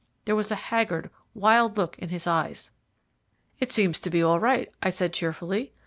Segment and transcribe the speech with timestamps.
[0.25, 2.71] There was a haggard, wild look in his eyes.
[3.59, 5.73] "It seems to be all right," I said cheerfully.